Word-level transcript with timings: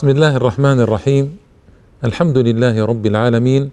بسم 0.00 0.08
الله 0.08 0.36
الرحمن 0.36 0.80
الرحيم. 0.80 1.36
الحمد 2.04 2.38
لله 2.38 2.84
رب 2.84 3.06
العالمين 3.06 3.70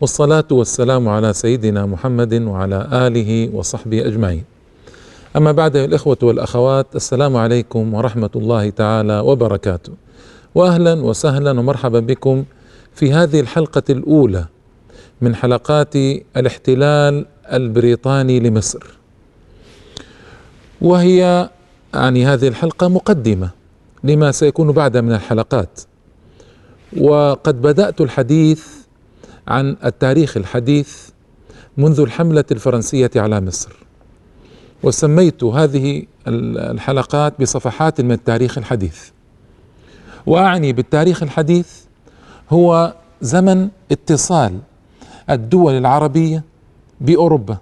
والصلاة 0.00 0.50
والسلام 0.50 1.08
على 1.08 1.32
سيدنا 1.32 1.86
محمد 1.86 2.34
وعلى 2.34 2.88
آله 2.92 3.54
وصحبه 3.54 4.06
أجمعين. 4.06 4.44
أما 5.36 5.52
بعد 5.52 5.76
الإخوة 5.76 6.18
والأخوات 6.22 6.86
السلام 6.96 7.36
عليكم 7.36 7.94
ورحمة 7.94 8.30
الله 8.36 8.70
تعالى 8.70 9.20
وبركاته. 9.20 9.92
وأهلا 10.54 10.94
وسهلا 10.94 11.50
ومرحبا 11.50 12.00
بكم 12.00 12.44
في 12.94 13.12
هذه 13.12 13.40
الحلقة 13.40 13.86
الأولى 13.90 14.44
من 15.20 15.34
حلقات 15.34 15.96
الاحتلال 16.36 17.26
البريطاني 17.52 18.40
لمصر. 18.40 18.82
وهي 20.80 21.48
يعني 21.94 22.26
هذه 22.26 22.48
الحلقة 22.48 22.88
مقدمة. 22.88 23.57
لما 24.04 24.32
سيكون 24.32 24.72
بعد 24.72 24.96
من 24.96 25.12
الحلقات. 25.12 25.80
وقد 27.00 27.62
بدأت 27.62 28.00
الحديث 28.00 28.66
عن 29.48 29.76
التاريخ 29.84 30.36
الحديث 30.36 31.08
منذ 31.76 32.00
الحملة 32.00 32.44
الفرنسية 32.50 33.10
على 33.16 33.40
مصر. 33.40 33.72
وسميت 34.82 35.44
هذه 35.44 36.02
الحلقات 36.26 37.40
بصفحات 37.40 38.00
من 38.00 38.12
التاريخ 38.12 38.58
الحديث. 38.58 39.08
وأعني 40.26 40.72
بالتاريخ 40.72 41.22
الحديث 41.22 41.68
هو 42.50 42.94
زمن 43.20 43.68
اتصال 43.92 44.58
الدول 45.30 45.72
العربية 45.72 46.44
بأوروبا. 47.00 47.58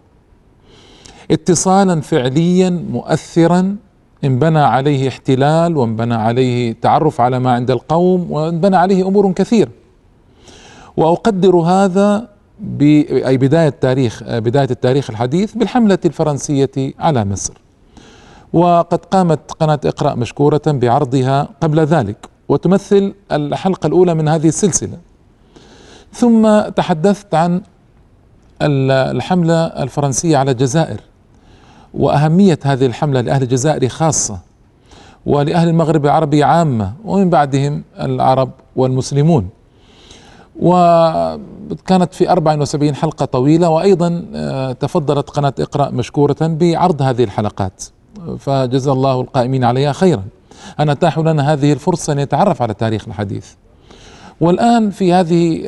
اتصالا 1.30 2.00
فعليا 2.00 2.70
مؤثرا 2.70 3.76
انبنى 4.24 4.58
عليه 4.58 5.08
احتلال 5.08 5.76
وانبنى 5.76 6.14
عليه 6.14 6.74
تعرف 6.82 7.20
على 7.20 7.38
ما 7.38 7.52
عند 7.52 7.70
القوم 7.70 8.32
وانبنى 8.32 8.76
عليه 8.76 9.08
أمور 9.08 9.32
كثيرة. 9.32 9.70
وأقدر 10.96 11.56
هذا 11.56 12.28
أي 12.80 13.36
بداية 13.36 13.68
تاريخ 13.68 14.22
بداية 14.24 14.68
التاريخ 14.70 15.10
الحديث 15.10 15.54
بالحملة 15.54 15.98
الفرنسية 16.04 16.94
على 16.98 17.24
مصر. 17.24 17.54
وقد 18.52 19.04
قامت 19.04 19.52
قناة 19.52 19.80
إقرأ 19.84 20.14
مشكورة 20.14 20.62
بعرضها 20.66 21.48
قبل 21.60 21.80
ذلك 21.80 22.28
وتمثل 22.48 23.14
الحلقة 23.32 23.86
الأولى 23.86 24.14
من 24.14 24.28
هذه 24.28 24.48
السلسلة. 24.48 24.98
ثم 26.12 26.60
تحدثت 26.60 27.34
عن 27.34 27.62
الحملة 28.62 29.66
الفرنسية 29.66 30.36
على 30.36 30.50
الجزائر. 30.50 31.00
وأهمية 31.96 32.58
هذه 32.64 32.86
الحملة 32.86 33.20
لأهل 33.20 33.42
الجزائر 33.42 33.88
خاصة 33.88 34.38
ولأهل 35.26 35.68
المغرب 35.68 36.04
العربي 36.04 36.42
عامة 36.44 36.92
ومن 37.04 37.30
بعدهم 37.30 37.82
العرب 38.00 38.50
والمسلمون. 38.76 39.48
وكانت 40.60 42.14
في 42.14 42.30
74 42.30 42.94
حلقة 42.94 43.24
طويلة 43.24 43.68
وأيضا 43.68 44.24
تفضلت 44.80 45.30
قناة 45.30 45.54
اقرأ 45.60 45.90
مشكورة 45.90 46.36
بعرض 46.40 47.02
هذه 47.02 47.24
الحلقات. 47.24 47.84
فجزا 48.38 48.92
الله 48.92 49.20
القائمين 49.20 49.64
عليها 49.64 49.92
خيرا. 49.92 50.24
أن 50.80 50.88
أتاحوا 50.88 51.22
لنا 51.22 51.52
هذه 51.52 51.72
الفرصة 51.72 52.12
أن 52.12 52.18
نتعرف 52.18 52.62
على 52.62 52.74
تاريخ 52.74 53.08
الحديث. 53.08 53.46
والآن 54.40 54.90
في 54.90 55.12
هذه 55.12 55.60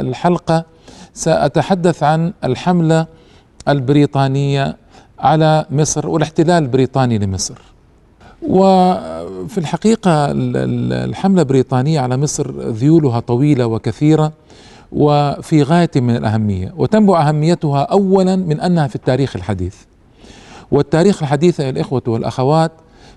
الحلقة 0.00 0.64
سأتحدث 1.14 2.02
عن 2.02 2.32
الحملة 2.44 3.06
البريطانية 3.68 4.76
على 5.22 5.66
مصر 5.70 6.08
والاحتلال 6.08 6.62
البريطاني 6.62 7.18
لمصر. 7.18 7.54
وفي 8.48 9.58
الحقيقة 9.58 10.26
الحملة 10.30 11.42
البريطانية 11.42 12.00
على 12.00 12.16
مصر 12.16 12.50
ذيولها 12.70 13.20
طويلة 13.20 13.66
وكثيرة 13.66 14.32
وفي 14.92 15.62
غاية 15.62 15.90
من 15.96 16.16
الأهمية 16.16 16.74
وتنبع 16.76 17.28
أهميتها 17.28 17.82
أولا 17.82 18.36
من 18.36 18.60
أنها 18.60 18.86
في 18.86 18.94
التاريخ 18.96 19.36
الحديث. 19.36 19.74
والتاريخ 20.70 21.22
الحديث 21.22 21.60
أيها 21.60 21.70
الإخوة 21.70 22.02
والأخوات 22.06 22.72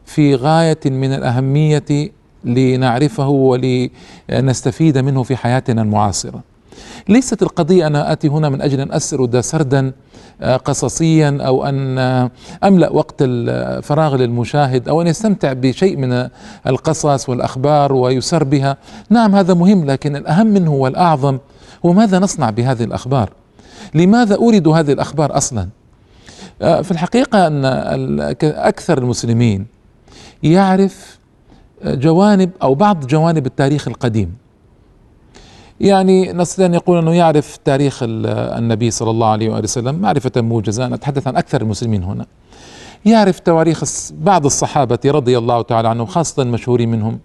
في 0.05 0.35
غاية 0.35 0.79
من 0.85 1.13
الأهمية 1.13 2.11
لنعرفه 2.43 3.27
ولنستفيد 3.27 4.97
منه 4.97 5.23
في 5.23 5.35
حياتنا 5.35 5.81
المعاصرة. 5.81 6.41
ليست 7.09 7.41
القضية 7.43 7.87
أنا 7.87 8.11
آتي 8.11 8.27
هنا 8.27 8.49
من 8.49 8.61
أجل 8.61 8.79
أن 8.79 8.91
أسرد 8.91 9.39
سردا 9.39 9.91
قصصيا 10.43 11.37
أو 11.41 11.65
أن 11.65 11.99
أملأ 12.63 12.89
وقت 12.91 13.15
الفراغ 13.21 14.15
للمشاهد 14.15 14.89
أو 14.89 15.01
أن 15.01 15.07
يستمتع 15.07 15.53
بشيء 15.53 15.97
من 15.97 16.27
القصص 16.67 17.29
والأخبار 17.29 17.93
ويسر 17.93 18.43
بها. 18.43 18.77
نعم 19.09 19.35
هذا 19.35 19.53
مهم 19.53 19.85
لكن 19.85 20.15
الأهم 20.15 20.47
منه 20.47 20.73
والأعظم 20.73 21.37
هو 21.85 21.93
ماذا 21.93 22.19
نصنع 22.19 22.49
بهذه 22.49 22.83
الأخبار؟ 22.83 23.29
لماذا 23.93 24.35
اريد 24.35 24.67
هذه 24.67 24.91
الأخبار 24.91 25.37
أصلا؟ 25.37 25.67
في 26.59 26.91
الحقيقة 26.91 27.47
أن 27.47 27.65
أكثر 28.43 28.97
المسلمين 28.97 29.65
يعرف 30.43 31.19
جوانب 31.85 32.49
أو 32.61 32.75
بعض 32.75 33.07
جوانب 33.07 33.45
التاريخ 33.45 33.87
القديم. 33.87 34.44
يعني 35.79 36.33
نستطيع 36.33 36.65
أن 36.65 36.73
يقول 36.73 36.97
أنه 36.97 37.13
يعرف 37.13 37.57
تاريخ 37.65 37.99
النبي 38.03 38.91
صلى 38.91 39.11
الله 39.11 39.27
عليه 39.27 39.49
وآله 39.49 39.63
وسلم 39.63 39.95
معرفة 39.95 40.41
موجزة. 40.41 40.87
نتحدث 40.87 41.27
عن 41.27 41.35
أكثر 41.35 41.61
المسلمين 41.61 42.03
هنا. 42.03 42.25
يعرف 43.05 43.39
تواريخ 43.39 43.83
بعض 44.11 44.45
الصحابة 44.45 44.99
رضي 45.05 45.37
الله 45.37 45.61
تعالى 45.61 45.87
عنهم 45.87 46.05
خاصة 46.05 46.43
المشهورين 46.43 46.91
منهم. 46.91 47.19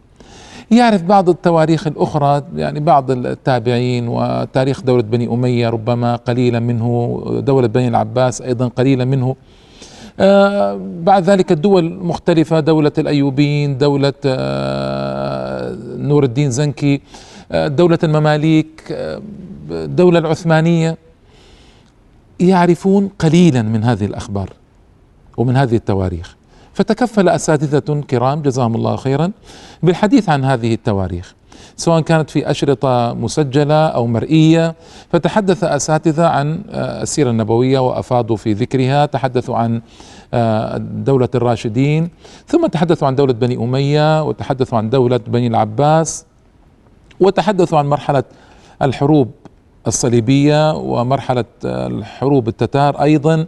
يعرف 0.70 1.02
بعض 1.02 1.28
التواريخ 1.28 1.86
الأخرى 1.86 2.42
يعني 2.56 2.80
بعض 2.80 3.10
التابعين 3.10 4.08
وتاريخ 4.08 4.80
دولة 4.82 5.02
بني 5.02 5.28
أمية 5.28 5.68
ربما 5.68 6.16
قليلا 6.16 6.60
منه 6.60 7.22
دولة 7.46 7.68
بني 7.68 7.88
العباس 7.88 8.42
أيضا 8.42 8.68
قليلا 8.68 9.04
منه. 9.04 9.36
آه 10.20 10.80
بعد 11.02 11.22
ذلك 11.22 11.52
الدول 11.52 11.94
مختلفة 11.94 12.60
دولة 12.60 12.92
الأيوبيين 12.98 13.78
دولة 13.78 14.12
آه 14.26 15.76
نور 15.96 16.24
الدين 16.24 16.50
زنكي. 16.50 17.00
دولة 17.52 17.98
المماليك 18.04 18.84
الدولة 19.70 20.18
العثمانية 20.18 20.96
يعرفون 22.40 23.10
قليلا 23.18 23.62
من 23.62 23.84
هذه 23.84 24.04
الأخبار 24.04 24.50
ومن 25.36 25.56
هذه 25.56 25.76
التواريخ. 25.76 26.36
فتكفل 26.74 27.28
أساتذة 27.28 28.00
كرام 28.00 28.42
جزاهم 28.42 28.74
الله 28.74 28.96
خيرا 28.96 29.32
بالحديث 29.82 30.28
عن 30.28 30.44
هذه 30.44 30.74
التواريخ. 30.74 31.34
سواء 31.76 32.00
كانت 32.00 32.30
في 32.30 32.50
أشرطة 32.50 33.14
مسجلة 33.14 33.86
أو 33.86 34.06
مرئية 34.06 34.74
فتحدث 35.12 35.64
أساتذة 35.64 36.26
عن 36.26 36.62
السيرة 36.74 37.30
النبوية 37.30 37.78
وأفاضوا 37.78 38.36
في 38.36 38.52
ذكرها 38.52 39.06
تحدثوا 39.06 39.56
عن 39.56 39.82
دولة 41.04 41.28
الراشدين 41.34 42.08
ثم 42.46 42.66
تحدثوا 42.66 43.08
عن 43.08 43.14
دولة 43.14 43.32
بني 43.32 43.56
أمية 43.56 44.22
وتحدثوا 44.22 44.78
عن 44.78 44.90
دولة 44.90 45.16
بني 45.16 45.46
العباس 45.46 46.24
وتحدثوا 47.20 47.78
عن 47.78 47.88
مرحلة 47.88 48.24
الحروب 48.82 49.30
الصليبية 49.86 50.74
ومرحلة 50.74 51.44
الحروب 51.64 52.48
التتار 52.48 53.02
أيضا 53.02 53.46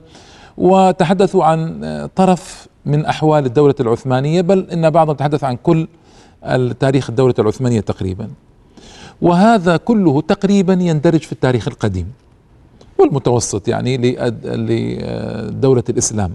وتحدثوا 0.59 1.45
عن 1.45 2.09
طرف 2.17 2.67
من 2.87 3.07
أحوال 3.07 3.47
الدولة 3.47 3.75
العثمانية 3.81 4.41
بل 4.41 4.71
إن 4.73 4.91
بعضهم 4.91 5.17
تحدث 5.17 5.45
عن 5.45 5.57
كل 5.57 5.89
تاريخ 6.81 7.11
الدولة 7.11 7.35
العثمانية 7.39 7.81
تقريبا. 7.81 8.29
وهذا 9.23 9.77
كله 9.77 10.21
تقريبا 10.21 10.73
يندرج 10.73 11.21
في 11.21 11.33
التاريخ 11.33 11.69
القديم 11.69 12.13
والمتوسط 12.99 13.69
يعني 13.69 13.97
لدولة 15.49 15.85
الإسلام. 15.89 16.33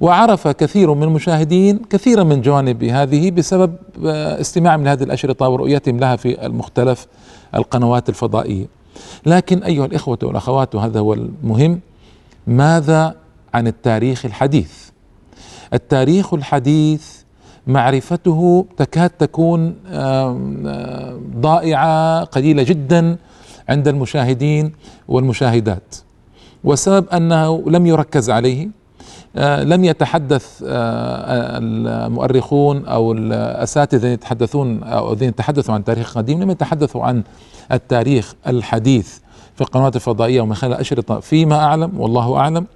وعرف 0.00 0.48
كثير 0.48 0.94
من 0.94 1.02
المشاهدين 1.02 1.78
كثيرا 1.90 2.22
من 2.22 2.40
جوانب 2.42 2.84
هذه 2.84 3.30
بسبب 3.30 3.76
استماعهم 4.40 4.84
لهذه 4.84 5.02
الأشرطة 5.02 5.48
ورؤيتهم 5.48 5.98
لها 5.98 6.16
في 6.16 6.46
المختلف 6.46 7.06
القنوات 7.54 8.08
الفضائية. 8.08 8.66
لكن 9.26 9.62
أيها 9.62 9.86
الإخوة 9.86 10.18
والأخوات 10.22 10.74
وهذا 10.74 11.00
هو 11.00 11.14
المهم 11.14 11.80
ماذا 12.46 13.14
عن 13.54 13.66
التاريخ 13.66 14.24
الحديث؟ 14.24 14.72
التاريخ 15.74 16.34
الحديث 16.34 17.20
معرفته 17.66 18.66
تكاد 18.76 19.10
تكون 19.10 19.74
ضائعة 21.40 22.24
قليلة 22.24 22.62
جدا 22.62 23.16
عند 23.68 23.88
المشاهدين 23.88 24.72
والمشاهدات. 25.08 25.96
والسبب 26.64 27.08
أنه 27.08 27.62
لم 27.66 27.86
يركز 27.86 28.30
عليه 28.30 28.79
لم 29.34 29.84
يتحدث 29.84 30.62
المؤرخون 30.62 32.86
أو 32.86 33.12
الأساتذة 33.12 33.98
الذين 33.98 34.12
يتحدثون 34.12 34.82
أو 34.82 35.12
الذين 35.12 35.34
تحدثوا 35.34 35.74
عن 35.74 35.80
التاريخ 35.80 36.16
القديم 36.16 36.42
لم 36.42 36.50
يتحدثوا 36.50 37.04
عن 37.04 37.22
التاريخ 37.72 38.34
الحديث 38.46 39.18
في 39.54 39.60
القنوات 39.60 39.96
الفضائية 39.96 40.40
ومن 40.40 40.54
خلال 40.54 40.72
الاشرطه 40.72 41.20
فيما 41.20 41.56
أعلم 41.56 42.00
والله 42.00 42.36
أعلم. 42.36 42.66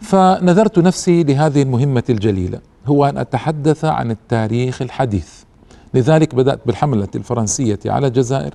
فنذرت 0.00 0.78
نفسي 0.78 1.22
لهذه 1.22 1.62
المهمة 1.62 2.04
الجليلة 2.10 2.58
هو 2.86 3.04
أن 3.04 3.18
أتحدث 3.18 3.84
عن 3.84 4.10
التاريخ 4.10 4.82
الحديث. 4.82 5.28
لذلك 5.94 6.34
بدأت 6.34 6.60
بالحملة 6.66 7.08
الفرنسية 7.14 7.78
على 7.86 8.06
الجزائر 8.06 8.54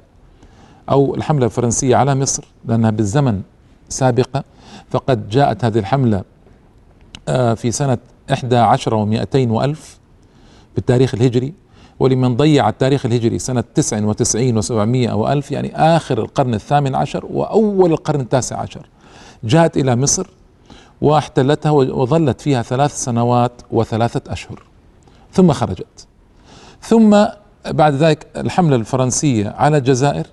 أو 0.92 1.16
الحملة 1.16 1.46
الفرنسية 1.46 1.96
على 1.96 2.16
مصر 2.16 2.44
لأنها 2.66 2.90
بالزمن 2.90 3.42
سابقة 3.90 4.44
فقد 4.90 5.30
جاءت 5.30 5.66
هذه 5.66 5.80
الحملة 5.80 6.18
آه، 6.18 6.24
في 7.56 7.72
سنة 7.72 7.98
إحدى 8.34 8.58
عشر 8.58 8.94
ومائتين 8.94 9.52
وألف 9.52 9.98
بالتاريخ 10.76 11.14
الهجري 11.14 11.54
ولمن 12.00 12.38
ضيع 12.38 12.70
التاريخ 12.70 13.06
الهجري 13.06 13.40
سنة 13.40 13.64
تسع 13.76 14.06
وتسعين 14.06 14.58
وسبعمائة 14.58 15.14
وألف 15.14 15.52
يعني 15.52 15.76
آخر 15.76 16.20
القرن 16.20 16.54
الثامن 16.54 16.96
عشر 16.96 17.26
وأول 17.26 17.92
القرن 17.92 18.22
التاسع 18.22 18.60
عشر. 18.60 18.90
جاءت 19.44 19.78
إلى 19.78 19.96
مصر 19.96 20.28
واحتلتها 21.02 21.72
وظلت 21.72 22.42
فيها 22.42 22.62
ثلاث 22.62 23.04
سنوات 23.04 23.52
وثلاثة 23.72 24.34
أشهر 24.34 24.64
ثم 25.32 25.52
خرجت. 25.52 26.08
ثم 26.82 27.26
بعد 27.68 27.94
ذلك 27.94 28.28
الحملة 28.38 28.76
الفرنسية 28.76 29.50
على 29.50 29.78
الجزائر 29.78 30.28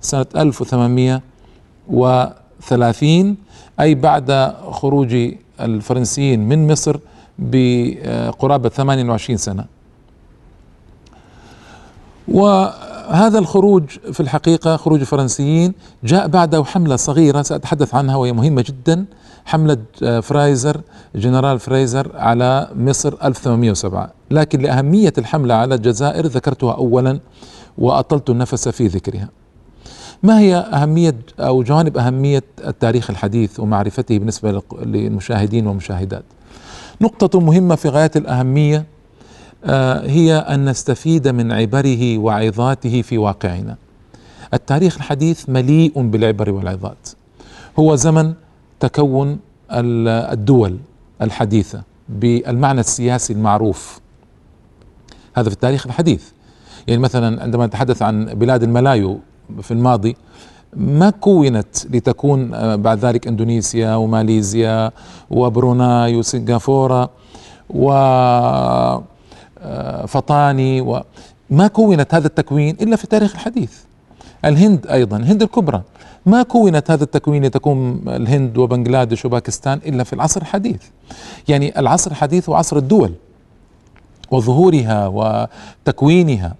سنة 0.00 0.26
1830 0.36 3.36
أي 3.80 3.94
بعد 3.94 4.54
خروج 4.70 5.16
الفرنسيين 5.60 6.48
من 6.48 6.72
مصر 6.72 6.96
بقرابة 7.38 8.68
28 8.68 9.36
سنة. 9.36 9.64
وهذا 12.28 13.38
الخروج 13.38 13.82
في 14.12 14.20
الحقيقة 14.20 14.76
خروج 14.76 15.00
الفرنسيين 15.00 15.72
جاء 16.04 16.28
بعده 16.28 16.64
حملة 16.64 16.96
صغيرة 16.96 17.42
سأتحدث 17.42 17.94
عنها 17.94 18.16
وهي 18.16 18.32
مهمة 18.32 18.64
جدا 18.68 19.04
حملة 19.44 19.78
فرايزر 20.20 20.80
جنرال 21.14 21.58
فرايزر 21.58 22.10
على 22.14 22.68
مصر 22.76 23.14
1807 23.24 24.10
لكن 24.30 24.60
لأهمية 24.60 25.12
الحملة 25.18 25.54
على 25.54 25.74
الجزائر 25.74 26.26
ذكرتها 26.26 26.72
أولا 26.74 27.20
وأطلت 27.78 28.30
النفس 28.30 28.68
في 28.68 28.86
ذكرها. 28.86 29.28
ما 30.22 30.38
هي 30.38 30.56
أهمية 30.56 31.14
أو 31.40 31.62
جوانب 31.62 31.96
أهمية 31.96 32.42
التاريخ 32.66 33.10
الحديث 33.10 33.60
ومعرفته 33.60 34.18
بالنسبة 34.18 34.62
للمشاهدين 34.82 35.66
والمشاهدات؟ 35.66 36.24
نقطة 37.00 37.40
مهمة 37.40 37.74
في 37.74 37.88
غاية 37.88 38.10
الأهمية 38.16 38.84
آه، 39.64 40.06
هي 40.06 40.34
أن 40.34 40.68
نستفيد 40.68 41.28
من 41.28 41.52
عبره 41.52 42.18
وعظاته 42.18 43.02
في 43.02 43.18
واقعنا. 43.18 43.76
التاريخ 44.54 44.96
الحديث 44.96 45.48
مليء 45.48 46.02
بالعبر 46.02 46.50
والعظات. 46.50 47.08
هو 47.78 47.94
زمن 47.94 48.34
تكون 48.80 49.38
الدول 49.70 50.78
الحديثة 51.22 51.82
بالمعنى 52.08 52.80
السياسي 52.80 53.32
المعروف. 53.32 54.00
هذا 55.34 55.48
في 55.48 55.54
التاريخ 55.54 55.86
الحديث. 55.86 56.24
يعني 56.86 57.00
مثلا 57.00 57.42
عندما 57.42 57.66
نتحدث 57.66 58.02
عن 58.02 58.24
بلاد 58.24 58.62
الملايو 58.62 59.20
في 59.62 59.70
الماضي 59.70 60.16
ما 60.76 61.10
كونت 61.10 61.86
لتكون 61.90 62.54
آه، 62.54 62.76
بعد 62.76 62.98
ذلك 62.98 63.26
إندونيسيا 63.26 63.94
وماليزيا 63.94 64.90
وبروناي 65.30 66.16
وسنغافورة 66.16 67.10
وفطاني 69.60 70.80
آه، 70.80 71.04
وما 71.50 71.66
كونت 71.66 72.14
هذا 72.14 72.26
التكوين 72.26 72.76
إلا 72.80 72.96
في 72.96 73.04
التاريخ 73.04 73.34
الحديث. 73.34 73.72
الهند 74.44 74.86
أيضا 74.86 75.16
الهند 75.16 75.42
الكبرى. 75.42 75.82
ما 76.26 76.42
كونت 76.42 76.90
هذا 76.90 77.04
التكوين 77.04 77.44
لتكون 77.44 78.02
الهند 78.08 78.58
وبنغلاديش 78.58 79.24
وباكستان 79.24 79.80
إلا 79.86 80.04
في 80.04 80.12
العصر 80.12 80.40
الحديث. 80.40 80.82
يعني 81.48 81.78
العصر 81.78 82.10
الحديث 82.10 82.48
هو 82.48 82.54
عصر 82.54 82.76
الدول 82.76 83.12
وظهورها 84.30 85.06
وتكوينها. 85.06 86.54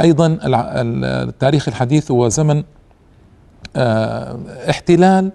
أيضا 0.00 0.38
التاريخ 0.44 1.68
الحديث 1.68 2.10
هو 2.10 2.28
زمن 2.28 2.62
آه، 3.76 4.38
احتلال 4.70 5.30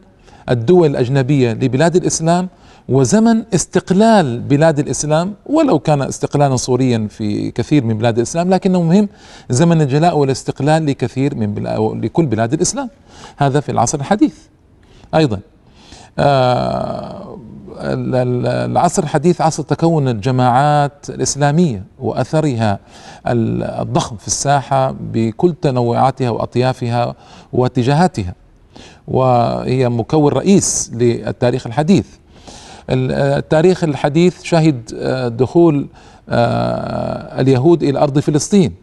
الدول 0.50 0.90
الأجنبية 0.90 1.54
لبلاد 1.54 1.96
الإسلام 1.96 2.50
وزمن 2.90 3.44
استقلال 3.54 4.40
بلاد 4.40 4.80
الإسلام 4.80 5.34
ولو 5.46 5.80
كان 5.80 6.02
استقلالا 6.02 6.56
صوريا 6.56 7.08
في 7.10 7.52
كثير 7.52 7.84
من 7.84 7.98
بلاد 7.98 8.18
الإسلام 8.18 8.50
لكنه 8.50 8.82
مهم 8.82 9.10
زمن 9.50 9.82
الجلاء 9.82 10.18
والاستقلال 10.18 10.86
لكثير 10.86 11.36
من 11.36 11.54
بلاد 11.54 12.06
لكل 12.06 12.26
بلاد 12.26 12.54
الإسلام. 12.54 12.90
هذا 13.38 13.60
في 13.60 13.72
العصر 13.72 14.00
الحديث. 14.00 14.36
أيضا 15.16 15.40
آه 16.20 17.38
العصر 17.80 19.04
الحديث 19.04 19.42
عصر 19.42 19.64
تكون 19.64 20.08
الجماعات 20.08 21.10
الإسلامية 21.10 21.84
وأثرها 22.00 22.80
الضخم 23.28 24.16
في 24.18 24.28
الساحة 24.28 24.96
بكل 25.00 25.54
تنوعاتها 25.62 26.30
وأطيافها 26.30 27.16
واتجاهاتها 27.54 28.34
وهي 29.08 29.90
مكون 29.90 30.34
رئيس 30.34 30.92
للتاريخ 30.94 31.68
الحديث. 31.68 32.06
التاريخ 32.90 33.84
الحديث 33.84 34.44
شهد 34.44 34.92
آه، 34.96 35.28
دخول 35.28 35.88
آه، 36.30 37.42
اليهود 37.42 37.84
إلى 37.84 38.00
أرض 38.00 38.20
فلسطين. 38.20 38.74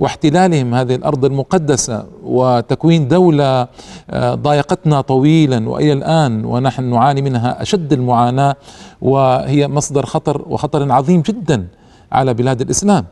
واحتلالهم 0.00 0.74
هذه 0.74 0.94
الأرض 0.94 1.24
المقدسة 1.24 2.06
وتكوين 2.24 3.08
دولة 3.08 3.68
آه، 4.10 4.34
ضايقتنا 4.34 5.00
طويلا 5.00 5.68
وإلى 5.68 5.92
الآن 5.92 6.44
ونحن 6.44 6.84
نعاني 6.84 7.22
منها 7.22 7.62
أشد 7.62 7.92
المعاناة 7.92 8.56
وهي 9.00 9.68
مصدر 9.68 10.06
خطر 10.06 10.44
وخطر 10.48 10.92
عظيم 10.92 11.20
جدا 11.20 11.66
على 12.12 12.34
بلاد 12.34 12.60
الإسلام. 12.60 13.04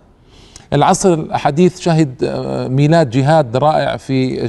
العصر 0.72 1.14
الحديث 1.14 1.80
شهد 1.80 2.24
آه، 2.24 2.68
ميلاد 2.68 3.10
جهاد 3.10 3.56
رائع 3.56 3.96
في 3.96 4.48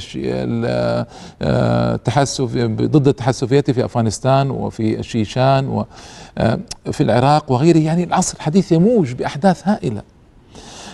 التحسف 1.42 2.58
آه، 2.58 2.66
ضد 2.66 3.08
التحسفيات 3.08 3.72
في 3.72 3.86
أفغانستان 3.86 4.52
وفي 4.52 5.00
الشيشان 5.00 5.68
وفي 6.88 7.04
العراق 7.04 7.52
وغيره 7.52 7.78
يعني 7.78 8.04
العصر 8.04 8.38
الحديث 8.38 8.72
يموج 8.72 9.14
بأحداث 9.14 9.68
هائلة 9.68 10.02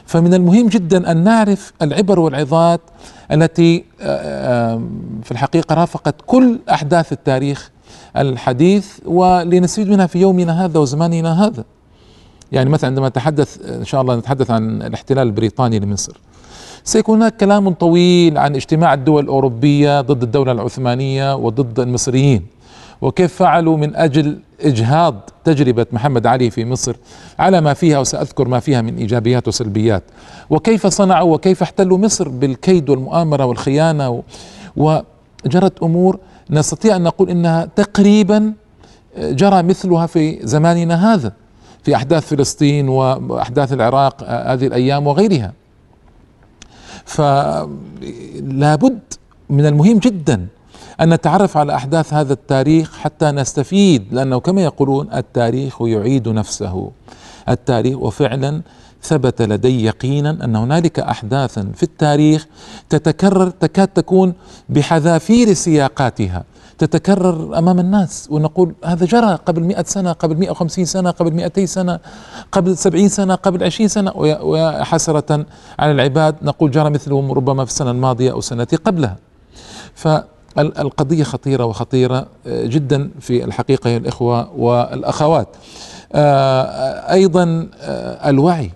فمن 0.05 0.33
المهم 0.33 0.67
جدا 0.67 1.11
أن 1.11 1.23
نعرف 1.23 1.73
العبر 1.81 2.19
والعظات 2.19 2.81
التي 3.31 3.83
آه، 4.01 4.81
في 5.23 5.31
الحقيقة 5.31 5.75
رافقت 5.75 6.15
كل 6.25 6.59
أحداث 6.69 7.11
التاريخ 7.11 7.71
الحديث 8.17 8.99
ولنستفيد 9.05 9.89
منها 9.89 10.07
في 10.07 10.19
يومنا 10.19 10.65
هذا 10.65 10.79
وزماننا 10.79 11.45
هذا. 11.45 11.63
يعني 12.51 12.69
مثلا 12.69 12.89
عندما 12.89 13.09
نتحدث 13.09 13.69
إن 13.69 13.85
شاء 13.85 14.01
الله 14.01 14.15
نتحدث 14.15 14.51
عن 14.51 14.81
الاحتلال 14.81 15.27
البريطاني 15.27 15.79
لمصر. 15.79 16.19
سيكون 16.83 17.21
هناك 17.21 17.37
كلام 17.37 17.69
طويل 17.69 18.37
عن 18.37 18.55
اجتماع 18.55 18.93
الدول 18.93 19.23
الأوروبية 19.23 20.01
ضد 20.01 20.23
الدولة 20.23 20.51
العثمانية 20.51 21.35
وضد 21.35 21.79
المصريين. 21.79 22.54
وكيف 23.05 23.33
فعلوا 23.33 23.77
من 23.77 23.95
أجل 23.95 24.39
إجهاض 24.61 25.29
تجربة 25.43 25.85
محمد 25.91 26.27
علي 26.27 26.49
في 26.49 26.65
مصر 26.65 26.95
على 27.39 27.61
ما 27.61 27.73
فيها 27.73 27.99
وسأذكر 27.99 28.47
ما 28.47 28.59
فيها 28.59 28.81
من 28.81 28.97
إيجابيات 28.97 29.47
وسلبيات. 29.47 30.03
وكيف 30.49 30.87
صنعوا 30.87 31.33
وكيف 31.35 31.61
احتلوا 31.61 31.97
مصر 31.97 32.29
بالكيد 32.29 32.89
والمؤامرة 32.89 33.45
والخيانة 33.45 34.23
وجرت 34.75 35.83
أمور 35.83 36.19
نستطيع 36.49 36.95
أن 36.95 37.03
نقول 37.03 37.29
إنها 37.29 37.65
تقريبا 37.65 38.53
جرى 39.17 39.63
مثلها 39.63 40.05
في 40.05 40.39
زماننا 40.43 41.13
هذا 41.13 41.33
في 41.83 41.95
أحداث 41.95 42.27
فلسطين 42.27 42.89
وأحداث 42.89 43.73
العراق 43.73 44.23
هذه 44.23 44.67
الأيام 44.67 45.07
وغيرها. 45.07 45.53
فلا 47.05 48.75
بد 48.75 48.99
من 49.49 49.65
المهم 49.65 49.97
جدا 49.97 50.47
أن 51.01 51.13
نتعرف 51.13 51.57
على 51.57 51.75
أحداث 51.75 52.13
هذا 52.13 52.33
التاريخ 52.33 52.97
حتى 52.97 53.31
نستفيد 53.31 54.13
لأنه 54.13 54.39
كما 54.39 54.61
يقولون 54.61 55.13
التاريخ 55.13 55.81
يعيد 55.81 56.29
نفسه. 56.29 56.91
التاريخ 57.49 57.97
وفعلا 57.97 58.61
ثبت 59.03 59.41
لدي 59.41 59.85
يقينا 59.85 60.29
أن 60.29 60.55
هنالك 60.55 60.99
أحداثا 60.99 61.71
في 61.75 61.83
التاريخ 61.83 62.47
تتكرر 62.89 63.49
تكاد 63.49 63.87
تكون 63.87 64.33
بحذافير 64.69 65.53
سياقاتها 65.53 66.43
تتكرر 66.77 67.57
أمام 67.57 67.79
الناس. 67.79 68.27
ونقول 68.31 68.73
هذا 68.85 69.05
جرى 69.05 69.39
قبل 69.45 69.63
مئة 69.63 69.83
سنة 69.83 70.11
قبل 70.11 70.37
مئة 70.37 70.51
وخمسين 70.51 70.85
سنة 70.85 71.11
قبل 71.11 71.33
مئتي 71.33 71.67
سنة 71.67 71.99
قبل 72.51 72.77
سبعين 72.77 73.09
سنة 73.09 73.35
قبل 73.35 73.63
عشرين 73.63 73.87
سنة. 73.87 74.11
وحسرة 74.15 75.45
على 75.79 75.91
العباد 75.91 76.35
نقول 76.41 76.71
جرى 76.71 76.89
مثله 76.89 77.33
ربما 77.33 77.65
في 77.65 77.71
السنة 77.71 77.91
الماضية 77.91 78.31
أو 78.31 78.39
السنة 78.39 78.67
قبلها. 78.85 79.17
ف 79.95 80.07
القضية 80.57 81.23
خطيرة 81.23 81.65
وخطيرة 81.65 82.27
آه، 82.47 82.65
جدا 82.65 83.09
في 83.19 83.43
الحقيقة 83.43 83.89
يا 83.89 83.97
الإخوة 83.97 84.51
والأخوات. 84.57 85.47
آه، 86.13 87.13
أيضا 87.13 87.67
آه، 87.81 88.29
الوعي 88.29 88.71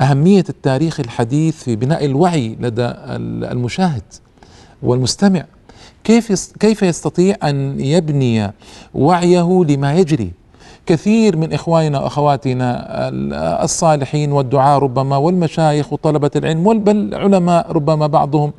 أهمية 0.00 0.44
التاريخ 0.48 1.00
الحديث 1.00 1.62
في 1.62 1.76
بناء 1.76 2.04
الوعي 2.04 2.56
لدى 2.60 2.92
المشاهد 3.52 4.02
والمستمع. 4.82 5.44
كيف 6.04 6.52
كيف 6.60 6.82
يستطيع 6.82 7.36
أن 7.42 7.80
يبني 7.80 8.52
وعيه 8.94 9.64
لما 9.68 9.94
يجري؟ 9.94 10.32
كثير 10.86 11.36
من 11.36 11.52
إخواننا 11.52 12.00
وأخواتنا 12.00 12.88
الصالحين 13.64 14.32
والدعاء 14.32 14.78
ربما 14.78 15.16
والمشايخ 15.16 15.92
وطلبة 15.92 16.30
العلم 16.36 16.78
بل 16.78 17.14
علماء 17.14 17.72
ربما 17.72 18.06
بعضهم 18.06 18.52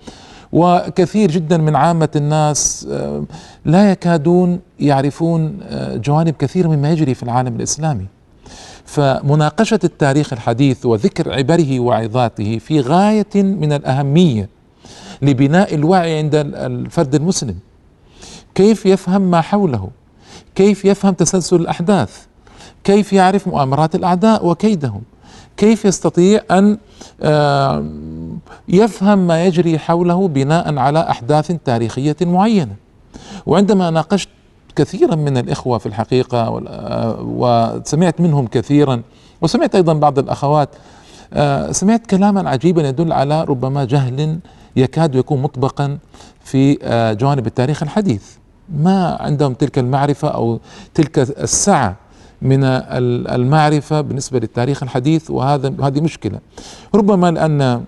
وكثير 0.53 1.31
جدا 1.31 1.57
من 1.57 1.75
عامة 1.75 2.10
الناس 2.15 2.88
آه، 2.91 3.24
لا 3.65 3.91
يكادون 3.91 4.60
يعرفون 4.79 5.60
آه، 5.63 5.95
جوانب 5.95 6.33
كثيرة 6.39 6.67
مما 6.67 6.91
يجري 6.91 7.13
في 7.13 7.24
العالم 7.24 7.55
الإسلامي. 7.55 8.05
فمناقشة 8.86 9.79
التاريخ 9.83 10.33
الحديث 10.33 10.86
وذكر 10.86 11.33
عبره 11.33 11.79
وعظاته 11.79 12.57
في 12.57 12.79
غاية 12.79 13.36
من 13.36 13.74
الأهمية 13.74 14.50
لبناء 15.22 15.75
الوعي 15.75 16.17
عند 16.17 16.36
الفرد 16.36 17.15
المسلم. 17.15 17.55
كيف 18.55 18.86
يفهم 18.86 19.22
ما 19.22 19.41
حوله؟ 19.41 19.89
كيف 20.55 20.86
يفهم 20.86 21.13
تسلسل 21.13 21.55
الأحداث؟ 21.55 22.25
كيف 22.83 23.13
يعرف 23.13 23.48
مؤامرات 23.48 23.95
الأعداء 23.95 24.48
وكيدهم؟ 24.48 25.01
كيف 25.57 25.86
يستطيع 25.86 26.41
أن 26.51 26.77
آه، 27.22 27.86
يفهم 28.67 29.27
ما 29.27 29.45
يجري 29.45 29.79
حوله 29.79 30.27
بناء 30.27 30.77
على 30.77 31.10
أحداث 31.10 31.51
تاريخية 31.65 32.15
معينة. 32.22 32.75
وعندما 33.45 33.89
ناقشت 33.89 34.29
كثيرا 34.75 35.15
من 35.15 35.38
الإخوة 35.38 35.77
في 35.77 35.86
الحقيقة 35.86 36.63
آه، 36.67 37.17
وسمعت 37.22 38.22
منهم 38.22 38.48
كثيرا 38.48 39.01
وسمعت 39.41 39.75
أيضا 39.75 39.93
بعض 39.93 40.19
الأخوات 40.19 40.69
آه، 41.33 41.72
سمعت 41.72 42.05
كلاما 42.05 42.50
عجيبا 42.50 42.88
يدل 42.88 43.13
على 43.13 43.43
ربما 43.43 43.86
جهل 43.86 44.39
يكاد 44.75 45.15
يكون 45.15 45.41
مطبقا 45.41 45.98
في 46.43 46.77
جوانب 47.19 47.48
التاريخ 47.48 47.83
الحديث. 47.83 48.24
ما 48.69 49.17
عندهم 49.19 49.53
تلك 49.53 49.79
المعرفة 49.79 50.27
أو 50.27 50.60
تلك 50.93 51.19
السعة 51.19 51.95
من 52.44 52.64
المعرفة 52.64 54.02
بالنسبة 54.02 54.40
للتاريخ 54.40 54.84
الحديث 54.84 55.32
وهذا 55.32 55.74
هذه 55.84 56.02
مشكلة. 56.02 56.40
ربما 56.96 57.32
لأن 57.32 57.84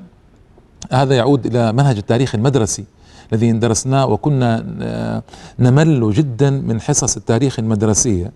هذا 0.92 1.16
يعود 1.16 1.46
إلى 1.46 1.74
منهج 1.74 1.98
التاريخ 1.98 2.36
المدرسي 2.36 2.86
الذي 3.34 3.52
درسناه 3.52 4.06
وكنا 4.06 4.66
نمل 5.60 6.12
جدا 6.14 6.50
من 6.50 6.82
حصص 6.82 7.18
التاريخ 7.18 7.60
المدرسية. 7.60 8.32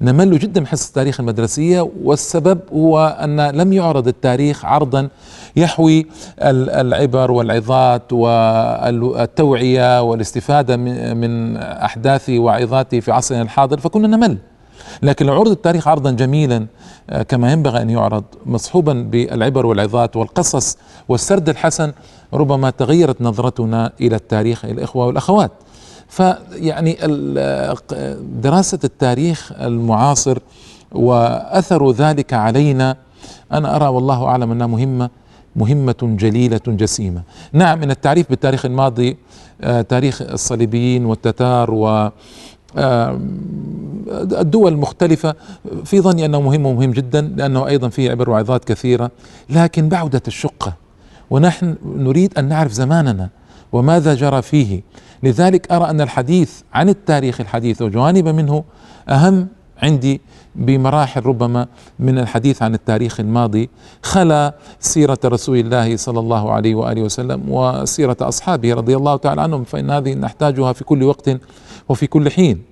نمل 0.00 0.38
جدا 0.38 0.60
من 0.60 0.66
حصص 0.66 0.88
التاريخ 0.88 1.20
المدرسية 1.20 1.90
والسبب 2.02 2.60
هو 2.72 3.16
أن 3.20 3.40
لم 3.40 3.72
يعرض 3.72 4.08
التاريخ 4.08 4.64
عرضا 4.64 5.08
يحوي 5.56 6.06
العبر 6.40 7.30
والعظات 7.30 8.12
والتوعية 8.12 10.02
والاستفادة 10.02 10.76
من 11.14 11.56
احداث 11.56 12.30
وعظاته 12.30 13.00
في 13.00 13.12
عصرنا 13.12 13.42
الحاضر 13.42 13.78
فكنا 13.78 14.08
نمل. 14.08 14.38
لكن 15.04 15.26
لو 15.26 15.34
عرض 15.34 15.50
التاريخ 15.50 15.88
عرضا 15.88 16.10
جميلا 16.10 16.66
آه، 17.10 17.22
كما 17.22 17.52
ينبغي 17.52 17.82
أن 17.82 17.90
يعرض 17.90 18.24
مصحوبا 18.46 18.92
بالعبر 18.92 19.66
والعظات 19.66 20.16
والقصص 20.16 20.78
والسرد 21.08 21.48
الحسن 21.48 21.92
ربما 22.32 22.70
تغيرت 22.70 23.22
نظرتنا 23.22 23.92
إلى 24.00 24.16
التاريخ 24.16 24.64
الإخوة 24.64 25.06
والأخوات. 25.06 25.52
فيعني 26.08 26.98
دراسة 28.42 28.78
التاريخ 28.84 29.52
المعاصر 29.60 30.38
وأثر 30.92 31.90
ذلك 31.90 32.32
علينا 32.32 32.96
أنا 33.52 33.76
أرى 33.76 33.86
والله 33.86 34.24
أعلم 34.24 34.52
أنها 34.52 34.66
مهمة 34.66 35.10
مهمة 35.56 35.96
جليلة 36.02 36.60
جسيمة. 36.66 37.22
نعم 37.52 37.80
من 37.80 37.90
التعريف 37.90 38.30
بالتاريخ 38.30 38.64
الماضي 38.64 39.16
آه، 39.60 39.82
تاريخ 39.82 40.22
الصليبيين 40.22 41.04
والتتار 41.04 41.70
و 41.70 42.10
الدول 44.40 44.72
المختلفة 44.72 45.34
في 45.84 46.00
ظني 46.00 46.24
أنه 46.24 46.40
مهم 46.40 46.66
ومهم 46.66 46.90
جدا 46.90 47.20
لأنه 47.36 47.66
أيضا 47.66 47.88
فيه 47.88 48.10
عبر 48.10 48.30
وعظات 48.30 48.64
كثيرة. 48.64 49.10
لكن 49.50 49.88
بعدت 49.88 50.28
الشقة 50.28 50.74
ونحن 51.30 51.76
نريد 51.96 52.38
أن 52.38 52.48
نعرف 52.48 52.72
زماننا 52.72 53.28
وماذا 53.72 54.14
جرى 54.14 54.42
فيه. 54.42 54.82
لذلك 55.22 55.72
أرى 55.72 55.90
أن 55.90 56.00
الحديث 56.00 56.60
عن 56.74 56.88
التاريخ 56.88 57.40
الحديث 57.40 57.82
وجوانب 57.82 58.28
منه 58.28 58.64
أهم 59.08 59.48
عندي 59.84 60.20
بمراحل 60.54 61.26
ربما 61.26 61.66
من 61.98 62.18
الحديث 62.18 62.62
عن 62.62 62.74
التاريخ 62.74 63.20
الماضي 63.20 63.70
خلا 64.02 64.54
سيرة 64.80 65.18
رسول 65.24 65.58
الله 65.58 65.96
صلى 65.96 66.20
الله 66.20 66.52
عليه 66.52 66.74
وآله 66.74 67.02
وسلم 67.02 67.42
وسيرة 67.48 68.16
أصحابه 68.20 68.74
رضي 68.74 68.96
الله 68.96 69.16
تعالى 69.16 69.40
عنهم 69.40 69.64
فإن 69.64 69.90
هذه 69.90 70.14
نحتاجها 70.14 70.72
في 70.72 70.84
كل 70.84 71.02
وقت 71.02 71.30
وفي 71.88 72.06
كل 72.06 72.30
حين. 72.30 72.62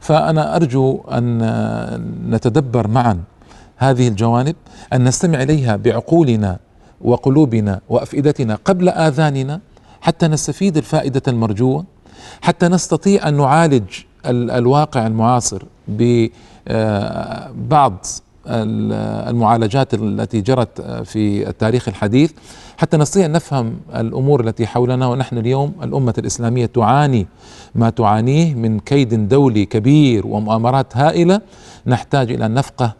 فأنا 0.00 0.56
أرجو 0.56 1.00
أن 1.12 1.38
نتدبر 2.30 2.88
معا 2.88 3.20
هذه 3.76 4.08
الجوانب 4.08 4.56
أن 4.92 5.04
نستمع 5.04 5.42
إليها 5.42 5.76
بعقولنا 5.76 6.58
وقلوبنا 7.00 7.80
وأفئدتنا 7.88 8.58
قبل 8.64 8.88
آذاننا 8.88 9.60
حتى 10.00 10.28
نستفيد 10.28 10.76
الفائدة 10.76 11.22
المرجوة 11.28 11.84
حتى 12.40 12.68
نستطيع 12.68 13.28
أن 13.28 13.36
نعالج 13.36 14.07
الواقع 14.26 15.06
المعاصر 15.06 15.62
ببعض 16.68 18.06
المعالجات 18.46 19.94
التي 19.94 20.40
جرت 20.40 20.80
في 21.04 21.48
التاريخ 21.48 21.88
الحديث. 21.88 22.32
حتى 22.76 22.96
نستطيع 22.96 23.26
أن 23.26 23.32
نفهم 23.32 23.76
الأمور 23.94 24.40
التي 24.40 24.66
حولنا 24.66 25.06
ونحن 25.06 25.38
اليوم 25.38 25.72
الأمة 25.82 26.14
الإسلامية 26.18 26.66
تعاني 26.66 27.26
ما 27.74 27.90
تعانيه 27.90 28.54
من 28.54 28.80
كيد 28.80 29.28
دولي 29.28 29.64
كبير 29.64 30.26
ومؤامرات 30.26 30.96
هائلة. 30.96 31.40
نحتاج 31.86 32.32
إلى 32.32 32.46
أن 32.46 32.54
نفقه 32.54 32.92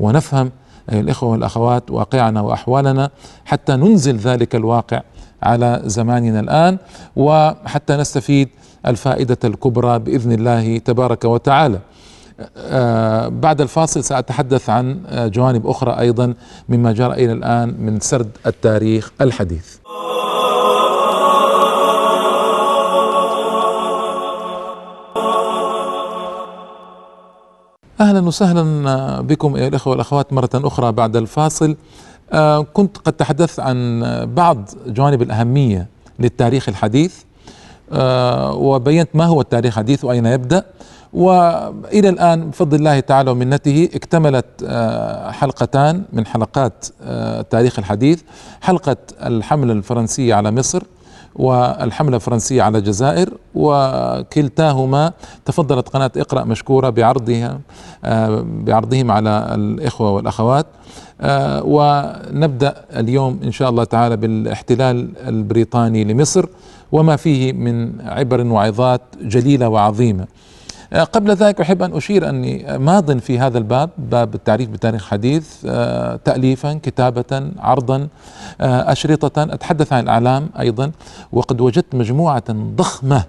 ونفهم 0.00 0.50
الإخوة 0.92 1.28
والأخوات 1.30 1.90
واقعنا 1.90 2.40
وأحوالنا 2.40 3.10
حتى 3.44 3.76
ننزل 3.76 4.16
ذلك 4.16 4.54
الواقع 4.54 5.00
على 5.42 5.82
زماننا 5.84 6.40
الآن. 6.40 6.78
وحتى 7.16 7.96
نستفيد 7.96 8.48
الفائدة 8.86 9.38
الكبرى 9.44 9.98
بإذن 9.98 10.32
الله 10.32 10.78
تبارك 10.78 11.24
وتعالى. 11.24 11.78
آه، 12.56 13.28
بعد 13.28 13.60
الفاصل 13.60 14.04
سأتحدث 14.04 14.70
عن 14.70 15.00
آه، 15.08 15.26
جوانب 15.26 15.66
أخرى 15.66 15.98
أيضا 16.00 16.34
مما 16.68 16.92
جرى 16.92 17.12
إلى 17.12 17.32
الآن 17.32 17.74
من 17.78 18.00
سرد 18.00 18.30
التاريخ 18.46 19.12
الحديث. 19.20 19.76
أهلا 28.00 28.20
وسهلا 28.20 28.90
آه، 28.90 29.20
بكم 29.20 29.56
أيها 29.56 29.68
الإخوة 29.68 29.90
والأخوات 29.90 30.32
مرة 30.32 30.50
أخرى 30.54 30.92
بعد 30.92 31.16
الفاصل. 31.16 31.76
كنت 32.72 32.98
قد 32.98 33.12
تحدثت 33.12 33.60
عن 33.60 34.00
بعض 34.34 34.68
جوانب 34.86 35.22
الأهمية 35.22 35.86
للتاريخ 36.18 36.68
الحديث. 36.68 37.22
وبينت 38.54 39.08
ما 39.14 39.24
هو 39.24 39.40
التاريخ 39.40 39.78
الحديث 39.78 40.04
واين 40.04 40.26
يبدأ؟ 40.26 40.64
وإلى 41.12 42.08
الآن 42.08 42.50
بفضل 42.50 42.76
الله 42.78 43.00
تعالى 43.00 43.30
ومنته 43.30 43.88
اكتملت 43.94 44.44
آه، 44.66 45.30
حلقتان 45.30 46.02
من 46.12 46.26
حلقات 46.26 46.86
آه، 47.02 47.40
التاريخ 47.40 47.78
الحديث. 47.78 48.22
حلقة 48.60 48.96
الحمله 49.22 49.72
الفرنسية 49.72 50.34
على 50.34 50.50
مصر 50.50 50.82
والحملة 51.36 52.16
الفرنسية 52.16 52.62
على 52.62 52.78
الجزائر 52.78 53.30
وكلتاهما 53.54 55.12
تفضلت 55.44 55.88
قناة 55.88 56.10
اقرأ 56.16 56.44
مشكورة 56.44 56.90
بعرضها 56.90 57.60
آه، 58.04 58.44
بعرضهم 58.48 59.10
على 59.10 59.54
الإخوة 59.54 60.10
والأخوات. 60.10 60.66
ونبدأ 61.64 62.74
اليوم 62.96 63.40
إن 63.44 63.52
شاء 63.52 63.70
الله 63.70 63.84
تعالى 63.84 64.16
بالاحتلال 64.16 65.08
البريطاني 65.28 66.04
لمصر 66.04 66.46
وما 66.92 67.16
فيه 67.16 67.52
من 67.52 68.00
عبر 68.00 68.46
وعظات 68.46 69.00
جليلة 69.22 69.68
وعظيمة. 69.68 70.22
آه، 70.22 70.26
قبل 71.02 71.30
ذلك 71.34 71.60
أحب 71.60 71.82
أن 71.82 71.92
أشير 71.96 72.28
أني 72.28 72.78
ماض 72.78 73.18
في 73.18 73.38
هذا 73.38 73.58
الباب 73.58 73.90
باب 73.98 74.34
التعريف 74.34 74.68
بالتاريخ 74.68 75.02
الحديث 75.02 75.48
آه، 75.66 76.16
تأليفا 76.24 76.80
كتابة 76.82 77.50
عرضا 77.58 78.08
آه، 78.60 78.92
أشرطة 78.92 79.42
أتحدث 79.42 79.92
عن 79.92 80.02
الأعلام 80.02 80.48
أيضا 80.58 80.90
وقد 81.32 81.60
وجدت 81.60 81.94
مجموعة 81.94 82.44
ضخمة 82.50 83.24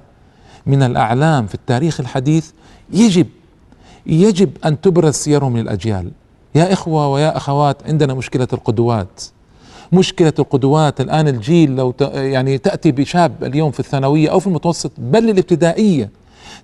من 0.65 0.83
الأعلام 0.83 1.47
في 1.47 1.55
التاريخ 1.55 1.99
الحديث 1.99 2.51
يجب 2.93 3.27
يجب 4.05 4.49
أن 4.65 4.81
تبرز 4.81 5.13
سيرهم 5.13 5.57
للأجيال 5.57 6.11
يا 6.55 6.73
إخوة 6.73 7.07
ويا 7.07 7.37
أخوات 7.37 7.77
عندنا 7.87 8.13
مشكلة 8.13 8.47
القدوات. 8.53 9.21
مشكلة 9.91 10.33
القدوات 10.39 11.01
الآن 11.01 11.27
الجيل 11.27 11.75
لو 11.75 11.93
يعني 12.13 12.57
تأتي 12.57 12.91
بشاب 12.91 13.43
اليوم 13.43 13.71
في 13.71 13.79
الثانوية 13.79 14.29
أو 14.31 14.39
في 14.39 14.47
المتوسط 14.47 14.91
بل 14.97 15.29
الابتدائية 15.29 16.09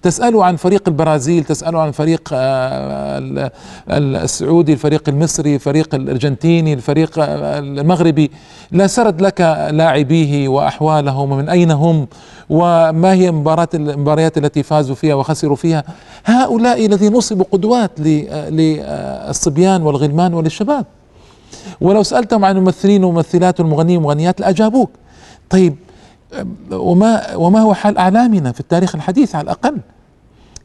تسأله 0.02 0.46
عن 0.46 0.56
فريق 0.56 0.84
البرازيل 0.88 1.44
تسأله 1.44 1.82
عن 1.82 1.92
فريق 1.92 2.30
آه، 2.34 3.52
السعودي 3.90 4.74
الفريق 4.74 5.10
المصري 5.10 5.56
الفريق 5.56 5.96
الأرجنتيني 5.96 6.74
الفريق 6.74 7.10
المغربي. 7.20 8.32
لا 8.72 8.88
سرد 8.88 9.22
لك 9.22 9.42
لاعبيه 9.72 10.48
وأحوالهم 10.48 11.32
ومن 11.32 11.50
أين 11.50 11.72
هم 11.72 12.08
وما 12.50 13.14
هي 13.14 13.30
المباريات 13.74 14.38
التي 14.38 14.64
فازوا 14.64 14.96
فيها 14.96 15.16
وخسروا 15.16 15.56
فيها. 15.56 15.84
هؤلاء 16.26 16.86
الذين 16.86 17.14
نصبوا 17.14 17.46
قدوات 17.52 17.92
للصبيان 18.00 19.82
والغلمان 19.82 20.34
وللشباب. 20.34 20.86
ولو 21.82 22.04
سألتهم 22.04 22.46
عن 22.46 22.58
الممثلين 22.58 23.04
والممثلات 23.04 23.60
والمغنيين 23.60 23.98
والمغنيات 23.98 24.40
لأجابوك. 24.42 24.92
طيب 25.50 25.76
وما 26.72 27.36
وما 27.36 27.60
هو 27.60 27.74
حال 27.74 27.98
أعلامنا 27.98 28.52
في 28.52 28.60
التاريخ 28.60 28.96
الحديث 28.96 29.36
على 29.36 29.44
الأقل. 29.44 29.78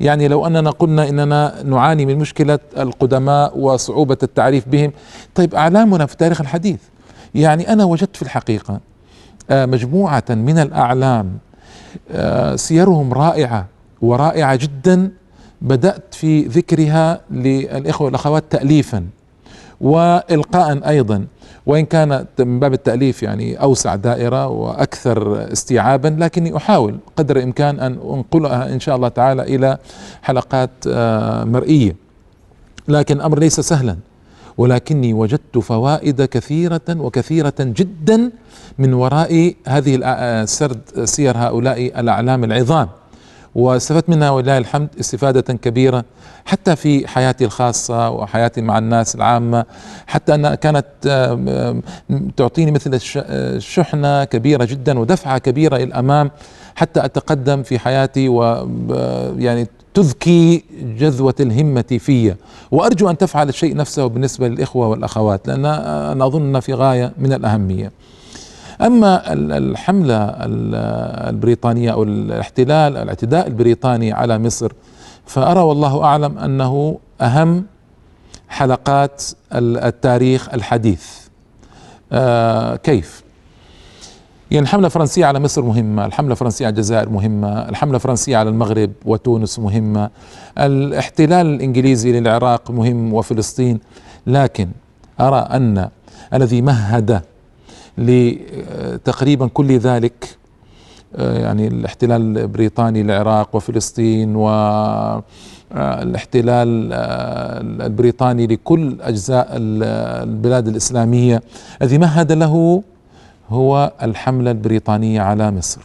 يعني 0.00 0.28
لو 0.28 0.46
أننا 0.46 0.70
قلنا 0.70 1.08
إننا 1.08 1.62
نعاني 1.64 2.06
من 2.06 2.18
مشكلة 2.18 2.58
القدماء 2.78 3.58
وصعوبة 3.58 4.18
التعريف 4.22 4.68
بهم 4.68 4.92
طيب 5.34 5.54
أعلامنا 5.54 6.06
في 6.06 6.12
التاريخ 6.12 6.40
الحديث. 6.40 6.80
يعني 7.34 7.72
أنا 7.72 7.84
وجدت 7.84 8.16
في 8.16 8.22
الحقيقة 8.22 8.80
آه، 9.50 9.66
مجموعة 9.66 10.24
من 10.30 10.58
الأعلام 10.58 11.38
آه، 12.10 12.56
سيرهم 12.56 13.12
رائعة 13.12 13.66
ورائعة 14.02 14.56
جدا 14.56 15.10
بدأت 15.62 16.14
في 16.14 16.42
ذكرها 16.42 17.20
للإخوة 17.30 18.04
والأخوات 18.04 18.44
تأليفا 18.50 19.06
والقاء 19.80 20.88
أيضا. 20.88 21.26
وإن 21.66 21.84
كان 21.84 22.26
من 22.38 22.60
باب 22.60 22.72
التأليف 22.72 23.22
يعني 23.22 23.60
أوسع 23.62 23.94
دائرة 23.94 24.46
وأكثر 24.46 25.52
استيعابا 25.52 26.16
لكني 26.18 26.56
أحاول 26.56 26.98
قدر 27.16 27.36
الإمكان 27.36 27.80
أن 27.80 27.92
أنقلها 27.92 28.72
إن 28.72 28.80
شاء 28.80 28.96
الله 28.96 29.08
تعالى 29.08 29.42
إلى 29.42 29.78
حلقات 30.22 30.70
آه، 30.88 31.44
مرئية. 31.44 31.96
لكن 32.88 33.16
الأمر 33.16 33.38
ليس 33.38 33.60
سهلا 33.60 33.96
ولكني 34.58 35.12
وجدت 35.14 35.58
فوائد 35.58 36.22
كثيرة 36.22 36.80
وكثيرة 36.88 37.54
جدا 37.60 38.30
من 38.78 38.94
وراء 38.94 39.54
هذه 39.68 40.00
آه، 40.04 40.44
سرد 40.44 40.80
سير 41.04 41.36
هؤلاء 41.38 42.00
الأعلام 42.00 42.44
العظام. 42.44 42.88
واستفدت 43.56 44.08
منها 44.08 44.30
ولله 44.30 44.58
الحمد 44.58 44.88
استفادة 45.00 45.54
كبيرة 45.54 46.04
حتى 46.44 46.76
في 46.76 47.08
حياتي 47.08 47.44
الخاصة 47.44 48.10
وحياتي 48.10 48.60
مع 48.62 48.78
الناس 48.78 49.14
العامة 49.14 49.64
حتى 50.06 50.34
أنها 50.34 50.54
كانت 50.54 50.86
تعطيني 52.36 52.70
مثل 52.70 53.00
شحنة 53.60 54.24
كبيرة 54.24 54.64
جدا 54.64 54.98
ودفعة 54.98 55.38
كبيرة 55.38 55.76
إلى 55.76 55.84
الأمام 55.84 56.30
حتى 56.74 57.04
أتقدم 57.04 57.62
في 57.62 57.78
حياتي 57.78 58.28
و 58.28 58.42
يعني 59.38 59.66
تذكي 59.94 60.64
جذوة 60.82 61.34
الهمة 61.40 61.98
في. 61.98 62.34
وأرجو 62.70 63.10
أن 63.10 63.18
تفعل 63.18 63.48
الشيء 63.48 63.76
نفسه 63.76 64.06
بالنسبة 64.06 64.48
للإخوة 64.48 64.88
والأخوات 64.88 65.48
لأن 65.48 65.66
أنا 65.66 66.26
أظن 66.26 66.60
في 66.60 66.74
غاية 66.74 67.12
من 67.18 67.32
الأهمية. 67.32 67.92
أما 68.80 69.32
الحملة 69.32 70.34
البريطانية 71.28 71.92
أو 71.92 72.02
الاحتلال 72.02 72.96
الاعتداء 72.96 73.46
البريطاني 73.46 74.12
على 74.12 74.38
مصر 74.38 74.72
فأرى 75.26 75.60
والله 75.60 76.04
أعلم 76.04 76.38
أنه 76.38 76.98
أهم 77.20 77.64
حلقات 78.48 79.22
التاريخ 79.52 80.54
الحديث. 80.54 81.06
آه 82.12 82.76
كيف؟ 82.76 83.22
يعني 84.50 84.62
الحملة 84.62 84.86
الفرنسية 84.86 85.26
على 85.26 85.40
مصر 85.40 85.62
مهمة 85.62 86.06
الحملة 86.06 86.32
الفرنسية 86.32 86.66
على 86.66 86.72
الجزائر 86.72 87.08
مهمة 87.08 87.68
الحملة 87.68 87.94
الفرنسية 87.94 88.36
على 88.36 88.48
المغرب 88.48 88.90
وتونس 89.04 89.58
مهمة 89.58 90.10
الاحتلال 90.58 91.46
الإنجليزي 91.46 92.20
للعراق 92.20 92.70
مهم 92.70 93.12
وفلسطين 93.14 93.80
لكن 94.26 94.68
أرى 95.20 95.38
أن 95.38 95.88
الذي 96.34 96.62
مهد 96.62 97.22
لتقريبا 97.98 99.46
كل 99.46 99.78
ذلك 99.78 100.36
آه، 101.16 101.38
يعني 101.38 101.66
الاحتلال 101.66 102.38
البريطاني 102.38 103.02
للعراق 103.02 103.56
وفلسطين 103.56 104.36
والاحتلال 104.36 105.72
آه، 106.92 106.96
آه، 106.96 107.60
البريطاني 107.60 108.46
لكل 108.46 108.96
أجزاء 109.00 109.48
البلاد 109.52 110.68
الإسلامية. 110.68 111.42
الذي 111.82 111.98
مهد 111.98 112.32
له 112.32 112.82
هو 113.48 113.92
الحملة 114.02 114.50
البريطانية 114.50 115.20
على 115.20 115.50
مصر. 115.50 115.80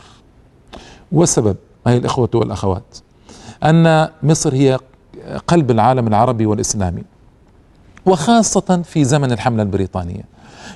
والسبب 1.11 1.55
أي 1.87 1.97
الإخوة 1.97 2.29
والأخوات 2.33 2.97
أن 3.63 4.07
مصر 4.23 4.53
هي 4.53 4.79
قلب 5.47 5.71
العالم 5.71 6.07
العربي 6.07 6.45
والإسلامي 6.45 7.03
وخاصة 8.05 8.81
في 8.83 9.03
زمن 9.03 9.31
الحملة 9.31 9.63
البريطانية. 9.63 10.23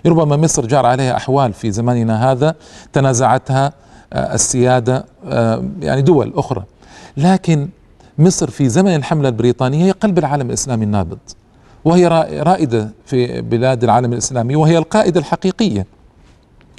ربما 0.06 0.38
مصر 0.38 0.66
جار 0.66 0.86
عليها 0.86 1.16
أحوال 1.18 1.54
في 1.54 1.72
زماننا 1.72 2.32
هذا 2.32 2.56
تنازعتها 2.94 3.74
آه، 4.14 4.34
السيادة 4.34 5.06
آه، 5.28 5.64
يعني 5.82 6.02
دول 6.02 6.34
أخرى. 6.36 6.64
لكن 7.18 7.70
مصر 8.18 8.50
في 8.50 8.70
زمن 8.70 8.96
الحملة 8.96 9.30
البريطانية 9.30 9.86
هي 9.86 9.92
قلب 9.92 10.18
العالم 10.18 10.48
الإسلامي 10.48 10.86
النابض 10.86 11.18
وهي 11.86 12.08
رائدة 12.42 12.90
في 13.06 13.42
بلاد 13.42 13.84
العالم 13.84 14.14
الإسلامي 14.14 14.56
وهي 14.56 14.78
القائدة 14.78 15.20
الحقيقية 15.20 15.86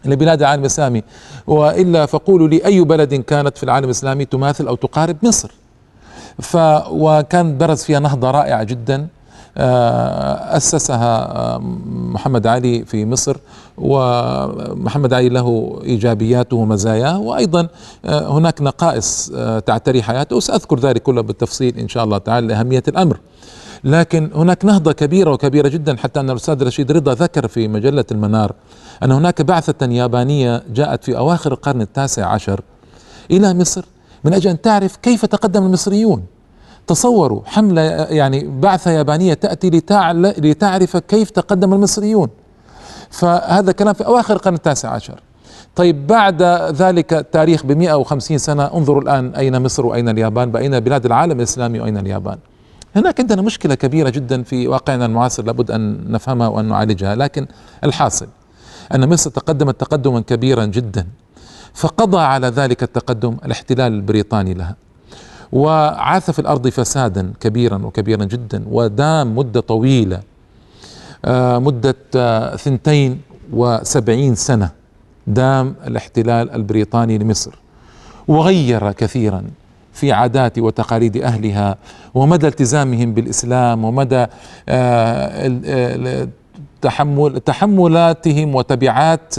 لبلاد 0.04 0.40
العالم 0.40 0.60
الإسلامي. 0.60 1.02
وإلا 1.46 2.06
فقولوا 2.06 2.48
لي 2.48 2.64
أي 2.64 2.80
بلد 2.80 3.14
كانت 3.14 3.58
في 3.58 3.62
العالم 3.64 3.84
الإسلامي 3.84 4.24
تماثل 4.24 4.66
أو 4.66 4.74
تقارب 4.74 5.16
مصر؟ 5.22 5.50
ف 6.40 6.56
وكان 6.90 7.58
برز 7.58 7.82
فيها 7.82 7.98
نهضة 7.98 8.30
رائعة 8.30 8.62
جدا. 8.62 9.06
أسسها 9.56 11.36
آه، 11.36 11.58
محمد 11.88 12.46
علي 12.46 12.84
في 12.84 13.04
مصر 13.04 13.36
ومحمد 13.78 15.12
علي 15.12 15.28
له 15.28 15.78
إيجابياته 15.84 16.56
ومزاياه. 16.56 17.18
وأيضا 17.18 17.68
آه، 18.04 18.38
هناك 18.38 18.62
نقائص 18.62 19.32
تعتري 19.66 20.02
حياته. 20.02 20.36
وسأذكر 20.36 20.78
ذلك 20.78 21.02
كله 21.02 21.20
بالتفصيل 21.20 21.78
إن 21.78 21.88
شاء 21.88 22.04
الله 22.04 22.18
تعالى 22.18 22.46
لأهمية 22.46 22.82
الأمر. 22.88 23.20
لكن 23.84 24.30
هناك 24.34 24.64
نهضة 24.64 24.92
كبيرة 24.92 25.30
وكبيرة 25.30 25.68
جدا 25.68 25.96
حتى 25.96 26.20
أن 26.20 26.30
الأستاذ 26.30 26.62
رشيد 26.62 26.92
رضا 26.92 27.14
ذكر 27.14 27.48
في 27.48 27.68
مجلة 27.68 28.04
المنار 28.12 28.52
أن 29.02 29.12
هناك 29.12 29.42
بعثة 29.42 29.86
يابانية 29.86 30.62
جاءت 30.74 31.04
في 31.04 31.18
أواخر 31.18 31.52
القرن 31.52 31.80
التاسع 31.80 32.26
عشر 32.26 32.60
إلى 33.30 33.54
مصر 33.54 33.84
من 34.24 34.34
أجل 34.34 34.50
أن 34.50 34.60
تعرف 34.60 34.96
كيف 34.96 35.24
تقدم 35.24 35.66
المصريون. 35.66 36.22
تصوروا 36.86 37.40
حملة 37.46 37.82
يعني 38.10 38.60
بعثة 38.60 38.90
يابانية 38.90 39.34
تأتي 39.34 39.70
لتعرف 40.38 40.96
كيف 40.96 41.30
تقدم 41.30 41.74
المصريون. 41.74 42.28
فهذا 43.10 43.72
كلام 43.72 43.94
في 43.94 44.06
أواخر 44.06 44.34
القرن 44.34 44.54
التاسع 44.54 44.90
عشر. 44.90 45.20
طيب 45.76 46.06
بعد 46.06 46.42
ذلك 46.72 47.12
التاريخ 47.12 47.66
ب 47.66 47.72
150 47.72 48.38
سنة 48.38 48.70
انظروا 48.74 49.02
الآن 49.02 49.34
أين 49.34 49.62
مصر 49.62 49.86
وأين 49.86 50.08
اليابان 50.08 50.50
بأين 50.50 50.80
بلاد 50.80 51.06
العالم 51.06 51.38
الإسلامي 51.38 51.80
وأين 51.80 51.98
اليابان. 51.98 52.38
هناك 52.96 53.20
عندنا 53.20 53.42
مشكلة 53.42 53.74
كبيرة 53.74 54.10
جدا 54.10 54.42
في 54.42 54.68
واقعنا 54.68 55.06
المعاصر 55.06 55.44
لابد 55.44 55.70
أن 55.70 56.12
نفهمها 56.12 56.48
وأن 56.48 56.64
نعالجها. 56.64 57.14
لكن 57.14 57.46
الحاصل 57.84 58.26
أن 58.94 59.08
مصر 59.08 59.30
تقدمت 59.30 59.80
تقدما 59.80 60.20
كبيرا 60.20 60.64
جدا 60.64 61.06
فقضى 61.74 62.18
على 62.18 62.46
ذلك 62.46 62.82
التقدم 62.82 63.36
الاحتلال 63.44 63.92
البريطاني 63.92 64.54
لها. 64.54 64.76
وعاث 65.52 66.30
في 66.30 66.38
الأرض 66.38 66.68
فسادا 66.68 67.32
كبيرا 67.40 67.86
وكبيرا 67.86 68.24
جدا 68.24 68.64
ودام 68.70 69.36
مدة 69.36 69.60
طويلة 69.60 70.20
آه، 71.24 71.58
مدة 71.58 71.96
آه، 72.16 72.56
ثنتين 72.56 73.20
وسبعين 73.52 74.34
سنة 74.34 74.70
دام 75.26 75.74
الاحتلال 75.86 76.50
البريطاني 76.50 77.18
لمصر. 77.18 77.58
وغير 78.28 78.92
كثيرا 78.92 79.44
في 79.92 80.12
عادات 80.12 80.58
وتقاليد 80.58 81.16
أهلها 81.16 81.76
ومدى 82.14 82.48
التزامهم 82.48 83.14
بالإسلام 83.14 83.84
ومدى 83.84 84.26
آه، 84.68 86.28
تحمل 86.82 87.40
تحملاتهم 87.40 88.54
وتبعات 88.54 89.34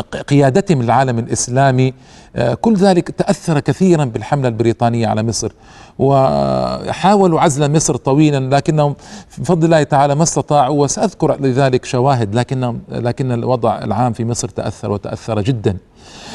قيادتهم 0.00 0.82
للعالم 0.82 1.18
الإسلامي 1.18 1.94
آه، 2.36 2.54
كل 2.54 2.74
ذلك 2.74 3.10
تأثر 3.10 3.60
كثيرا 3.60 4.04
بالحملة 4.04 4.48
البريطانية 4.48 5.06
على 5.06 5.22
مصر. 5.22 5.52
وحاولوا 5.98 7.40
عزل 7.40 7.72
مصر 7.72 7.96
طويلا 7.96 8.56
لكنهم 8.56 8.94
بفضل 9.38 9.64
الله 9.64 9.82
تعالى 9.82 10.14
ما 10.14 10.22
استطاعوا 10.22 10.82
وسأذكر 10.82 11.40
لذلك 11.40 11.84
شواهد 11.84 12.34
لكن 12.34 12.78
لكن 12.88 13.32
الوضع 13.32 13.78
العام 13.78 14.12
في 14.12 14.24
مصر 14.24 14.48
تأثر 14.48 14.90
وتأثر 14.90 15.40
جدا. 15.40 15.76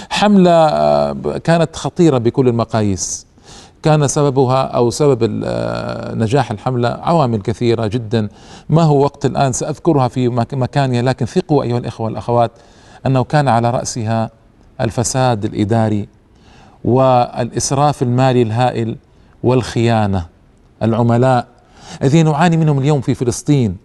حملة 0.09 0.51
آه، 0.51 1.13
كانت 1.43 1.75
خطيرة 1.75 2.17
بكل 2.17 2.47
المقاييس. 2.47 3.29
كان 3.83 4.07
سببها 4.07 4.63
أو 4.63 4.89
سبب 4.89 5.41
آه، 5.45 6.15
نجاح 6.15 6.51
الحملة 6.51 6.89
عوامل 6.89 7.41
كثيرة 7.41 7.87
جدا. 7.87 8.29
ما 8.69 8.81
هو 8.83 9.03
وقت 9.03 9.25
الآن؟ 9.25 9.51
سأذكرها 9.51 10.07
في 10.07 10.29
مكانها 10.53 11.01
لكن 11.01 11.25
ثقوا 11.25 11.63
أيها 11.63 11.77
الإخوة 11.77 12.05
والأخوات. 12.05 12.51
أنه 13.05 13.23
كان 13.23 13.47
على 13.47 13.69
رأسها 13.71 14.29
الفساد 14.81 15.45
الإداري 15.45 16.07
والإسراف 16.85 18.01
المالي 18.03 18.41
الهائل 18.41 18.95
والخيانة 19.43 20.25
العملاء 20.83 21.47
الذين 22.01 22.25
نعاني 22.25 22.57
منهم 22.57 22.79
اليوم 22.79 23.01
في 23.01 23.13
فلسطين 23.13 23.77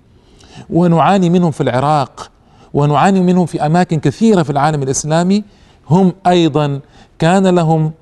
ونعاني 0.71 1.31
منهم 1.31 1.51
في 1.51 1.63
العراق 1.63 2.31
ونعاني 2.75 3.21
منهم 3.21 3.47
في 3.47 3.67
أماكن 3.67 3.99
كثيرة 4.01 4.43
في 4.43 4.51
العالم 4.51 4.83
الإسلامي 4.83 5.45
هم 5.91 6.13
أيضا 6.27 6.81
كان 7.19 7.47
لهم 7.47 7.93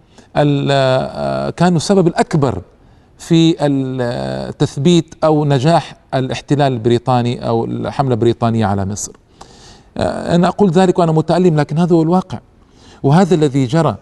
كانوا 1.57 1.77
السبب 1.77 2.07
الأكبر 2.07 2.63
في 3.19 3.53
تثبيت 4.59 5.15
أو 5.25 5.45
نجاح 5.45 5.97
الاحتلال 6.15 6.73
البريطاني 6.73 7.49
أو 7.49 7.65
الحملة 7.65 8.15
البريطانية 8.15 8.67
على 8.67 8.85
مصر. 8.85 9.13
أنا 9.97 10.49
أقول 10.49 10.71
ذلك 10.71 10.99
وأنا 10.99 11.13
متألم 11.13 11.61
لكن 11.61 11.79
هذا 11.79 11.97
هو 11.97 12.03
الواقع. 12.03 12.39
وهذا 13.03 13.35
الذي 13.35 13.67
جرى 13.67 13.97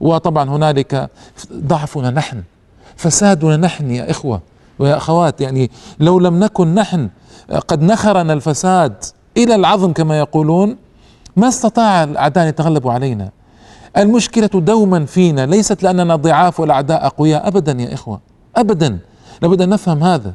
وطبعا 0.00 0.50
هنالك 0.50 1.10
ضعفنا 1.52 2.10
نحن 2.10 2.42
فسادنا 2.96 3.56
نحن 3.56 3.90
يا 3.90 4.10
إخوة 4.10 4.40
ويا 4.78 4.96
أخوات. 4.96 5.40
يعني 5.40 5.70
لو 6.00 6.18
لم 6.18 6.40
نكن 6.44 6.74
نحن 6.74 7.08
قد 7.68 7.82
نخرنا 7.82 8.32
الفساد 8.32 8.94
إلى 9.36 9.54
العظم 9.54 9.92
كما 9.92 10.18
يقولون 10.18 10.76
ما 11.36 11.48
استطاع 11.48 12.04
الأعداء 12.04 12.44
أن 12.44 12.48
يتغلبوا 12.48 12.92
علينا. 12.92 13.30
المشكلة 13.96 14.50
دوما 14.54 15.04
فينا 15.04 15.46
ليست 15.46 15.82
لأننا 15.82 16.16
ضعاف 16.16 16.60
والأعداء 16.60 17.06
أقوياء 17.06 17.48
ابدا 17.48 17.72
يا 17.72 17.94
إخوة 17.94 18.20
ابدا. 18.56 18.98
لابد 19.42 19.62
أن 19.62 19.68
نفهم 19.68 20.04
هذا. 20.04 20.32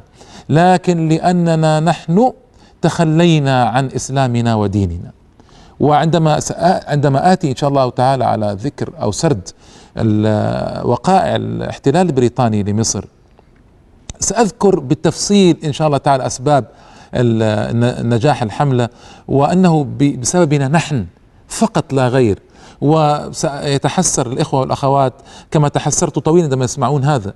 لكن 0.48 1.08
لأننا 1.08 1.80
نحن 1.80 2.32
تخلينا 2.82 3.64
عن 3.64 3.86
إسلامنا 3.86 4.54
وديننا. 4.54 5.10
وعندما 5.80 6.40
عندما 6.86 7.32
آتي 7.32 7.50
إن 7.50 7.56
شاء 7.56 7.70
الله 7.70 7.90
تعالى 7.90 8.24
على 8.24 8.56
ذكر 8.60 8.92
أو 9.02 9.12
سرد 9.12 9.48
وقائع 10.84 11.36
الاحتلال 11.36 12.06
البريطاني 12.06 12.62
لمصر 12.62 13.04
سأذكر 14.20 14.78
بالتفصيل 14.80 15.56
إن 15.64 15.72
شاء 15.72 15.86
الله 15.86 15.98
تعالى 15.98 16.26
أسباب 16.26 16.64
نجاح 18.04 18.42
الحملة 18.42 18.88
وأنه 19.28 19.86
بسببنا 20.20 20.68
نحن 20.68 21.06
فقط 21.48 21.92
لا 21.92 22.08
غير 22.08 22.38
وسيتحسر 22.80 24.26
الإخوة 24.26 24.60
والأخوات 24.60 25.12
كما 25.50 25.68
تحسرت 25.68 26.18
طويلا 26.18 26.44
عندما 26.44 26.64
يسمعون 26.64 27.04
هذا. 27.04 27.34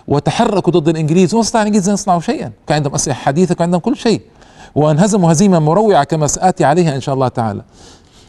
وتحركوا 0.08 0.72
ضد 0.72 0.88
الإنجليز. 0.88 1.34
وما 1.34 1.42
استطاع 1.42 1.62
الإنجليز 1.62 1.88
أن 1.88 1.94
يصنعوا 1.94 2.20
شيئا. 2.20 2.52
كان 2.66 2.76
عندهم 2.76 2.94
أسلحة 2.94 3.20
حديثة 3.20 3.54
كان 3.54 3.62
عندهم 3.62 3.80
كل 3.80 3.96
شيء. 3.96 4.20
وانهزموا 4.74 5.32
هزيمة 5.32 5.58
مروعة 5.58 6.04
كما 6.04 6.26
سآتي 6.26 6.64
عليها 6.64 6.96
إن 6.96 7.00
شاء 7.00 7.14
الله 7.14 7.28
تعالى. 7.28 7.62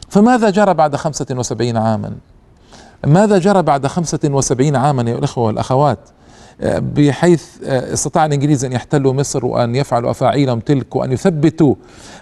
فماذا 0.09 0.49
جرى 0.49 0.73
بعد 0.73 0.95
75 0.95 1.77
عاما؟ 1.77 2.13
ماذا 3.05 3.37
جرى 3.37 3.61
بعد 3.61 3.87
75 3.87 4.75
عاما 4.75 5.11
يا 5.11 5.17
الإخوة 5.17 5.43
والأخوات؟ 5.43 5.99
بحيث 6.65 7.45
استطاع 7.63 8.25
الإنجليز 8.25 8.65
أن 8.65 8.71
يحتلوا 8.71 9.13
مصر 9.13 9.45
وأن 9.45 9.75
يفعلوا 9.75 10.11
أفاعيلهم 10.11 10.59
تلك 10.59 10.95
وأن 10.95 11.11
يثبتوا 11.11 11.75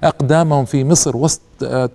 أقدامهم 0.04 0.66
في 0.66 0.84
مصر 0.84 1.18
وسط 1.18 1.42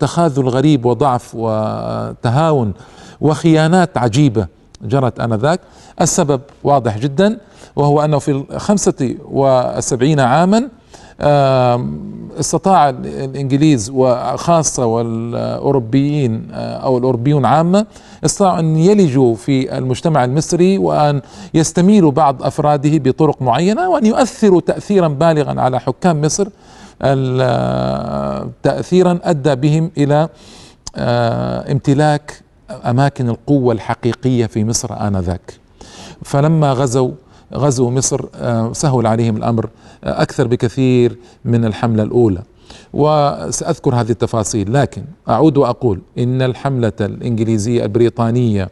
تخاذل 0.00 0.48
غريب 0.48 0.84
وضعف 0.86 1.30
وتهاون 1.34 2.72
وخيانات 3.20 3.98
عجيبة 3.98 4.46
جرت 4.82 5.20
آنذاك. 5.20 5.60
السبب 6.00 6.40
واضح 6.64 6.98
جدا 6.98 7.38
وهو 7.76 8.04
أنه 8.04 8.18
في 8.18 8.30
الخمسة 8.30 9.14
وسبعين 9.24 10.20
عاما 10.20 10.68
استطاع 12.40 12.88
الإنجليز 12.88 13.90
وخاصة 13.94 14.86
والأوروبيين 14.86 16.48
آه، 16.52 16.76
أو 16.76 16.98
الأوروبيون 16.98 17.44
عامة 17.44 17.86
استطاعوا 18.24 18.58
أن 18.58 18.76
يلجوا 18.76 19.34
في 19.34 19.78
المجتمع 19.78 20.24
المصري 20.24 20.78
وأن 20.78 21.20
يستميلوا 21.54 22.10
بعض 22.10 22.42
أفراده 22.42 22.98
بطرق 22.98 23.42
معينة 23.42 23.88
وأن 23.88 24.06
يؤثروا 24.06 24.60
تاثيرا 24.60 25.08
بالغا 25.08 25.60
على 25.60 25.80
حكام 25.80 26.20
مصر 26.20 26.48
تاثيرا 28.62 29.18
أدى 29.22 29.54
بهم 29.54 29.90
إلى 29.98 30.28
آه، 30.96 31.72
امتلاك 31.72 32.42
أماكن 32.70 33.28
القوة 33.28 33.74
الحقيقية 33.74 34.46
في 34.46 34.64
مصر 34.64 35.06
آنذاك. 35.06 35.52
فلما 36.24 36.72
غزوا 36.72 37.10
غزو 37.54 37.90
مصر 37.90 38.20
آه، 38.34 38.72
سهل 38.72 39.06
عليهم 39.06 39.36
الأمر 39.36 39.64
آه، 39.64 39.68
أكثر 40.04 40.46
بكثير 40.46 41.18
من 41.44 41.64
الحملة 41.64 42.02
الأولى. 42.02 42.42
وسأذكر 42.92 43.94
هذه 43.94 44.10
التفاصيل 44.10 44.74
لكن 44.74 45.04
أعود 45.28 45.56
وأقول 45.56 46.00
إن 46.18 46.42
الحملة 46.42 46.92
الإنجليزية 47.00 47.84
البريطانية 47.84 48.68